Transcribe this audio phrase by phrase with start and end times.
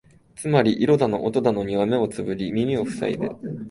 [0.35, 3.29] つまり色だの音だのには目をつぶり耳をふさいで、